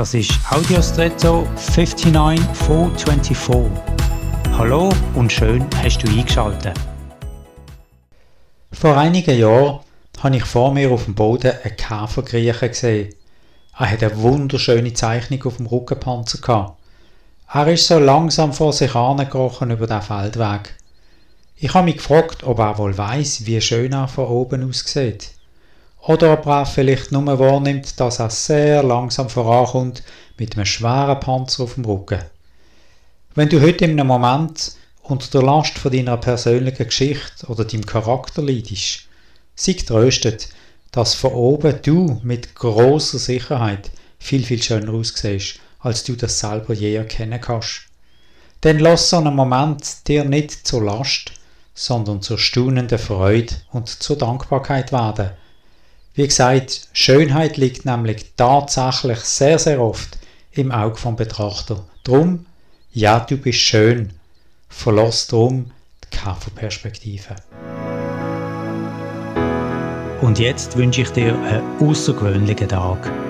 Das 0.00 0.14
ist 0.14 0.32
Audiostretto 0.50 1.46
59424. 1.56 3.70
Hallo 4.56 4.90
und 5.14 5.30
schön 5.30 5.66
hast 5.76 5.98
du 5.98 6.08
eingeschaltet. 6.08 6.72
Vor 8.72 8.96
einigen 8.96 9.38
Jahren 9.38 9.80
habe 10.20 10.36
ich 10.36 10.44
vor 10.44 10.72
mir 10.72 10.90
auf 10.90 11.04
dem 11.04 11.14
Boden 11.14 11.52
einen 11.62 11.76
Käfer 11.76 12.22
kriechen 12.22 12.68
gesehen. 12.68 13.14
Er 13.78 13.90
hat 13.90 14.02
eine 14.02 14.22
wunderschöne 14.22 14.94
Zeichnung 14.94 15.44
auf 15.44 15.58
dem 15.58 15.66
Rückenpanzer. 15.66 16.78
Er 17.52 17.68
ist 17.68 17.86
so 17.86 17.98
langsam 17.98 18.54
vor 18.54 18.72
sich 18.72 18.94
angekrochen 18.94 19.70
über 19.70 19.86
den 19.86 20.00
Feldweg. 20.00 20.78
Ich 21.56 21.74
habe 21.74 21.84
mich 21.84 21.98
gefragt, 21.98 22.42
ob 22.44 22.58
er 22.58 22.78
wohl 22.78 22.96
weiß, 22.96 23.44
wie 23.44 23.60
schön 23.60 23.92
er 23.92 24.08
von 24.08 24.28
oben 24.28 24.66
aussieht. 24.66 25.32
Oder 26.02 26.32
ob 26.32 26.46
er 26.46 26.66
vielleicht 26.66 27.12
nur 27.12 27.38
wahrnimmt, 27.38 28.00
dass 28.00 28.18
er 28.18 28.30
sehr 28.30 28.82
langsam 28.82 29.28
vorankommt 29.28 30.02
mit 30.38 30.56
einem 30.56 30.64
schweren 30.64 31.20
Panzer 31.20 31.64
auf 31.64 31.74
dem 31.74 31.84
Rücken. 31.84 32.22
Wenn 33.34 33.48
du 33.48 33.60
heute 33.60 33.84
in 33.84 33.92
einem 33.92 34.06
Moment 34.06 34.72
unter 35.02 35.30
der 35.30 35.42
Last 35.42 35.78
von 35.78 35.92
deiner 35.92 36.16
persönlichen 36.16 36.86
Geschichte 36.86 37.46
oder 37.46 37.64
deinem 37.64 37.84
Charakter 37.84 38.42
leidest, 38.42 39.08
sei 39.54 39.74
tröstet, 39.74 40.48
dass 40.90 41.14
von 41.14 41.32
oben 41.32 41.80
du 41.82 42.20
mit 42.22 42.54
großer 42.54 43.18
Sicherheit 43.18 43.90
viel, 44.18 44.44
viel 44.44 44.62
schöner 44.62 44.94
aussiehst, 44.94 45.60
als 45.80 46.04
du 46.04 46.16
das 46.16 46.38
selber 46.38 46.74
je 46.74 46.94
erkennen 46.94 47.40
kannst. 47.40 47.82
Denn 48.62 48.78
lass 48.78 49.10
so 49.10 49.18
einen 49.18 49.34
Moment 49.34 50.08
dir 50.08 50.24
nicht 50.24 50.66
zur 50.66 50.82
Last, 50.82 51.32
sondern 51.74 52.20
zur 52.20 52.38
staunenden 52.38 52.98
Freude 52.98 53.54
und 53.72 53.88
zur 53.88 54.16
Dankbarkeit 54.16 54.92
werden. 54.92 55.30
Wie 56.14 56.26
gesagt, 56.26 56.88
Schönheit 56.92 57.56
liegt 57.56 57.84
nämlich 57.84 58.32
tatsächlich 58.36 59.20
sehr, 59.20 59.60
sehr 59.60 59.80
oft 59.80 60.18
im 60.50 60.72
Auge 60.72 60.96
vom 60.96 61.14
Betrachter. 61.14 61.84
Drum, 62.02 62.46
ja, 62.92 63.20
du 63.20 63.36
bist 63.36 63.60
schön. 63.60 64.12
Verlass 64.68 65.28
drum 65.28 65.70
die 66.04 66.16
Käferperspektive. 66.16 67.36
Und 70.20 70.38
jetzt 70.40 70.76
wünsche 70.76 71.02
ich 71.02 71.10
dir 71.10 71.38
einen 71.38 71.80
außergewöhnlichen 71.80 72.68
Tag. 72.68 73.29